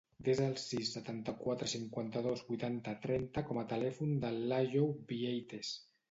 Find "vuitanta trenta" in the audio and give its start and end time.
2.47-3.43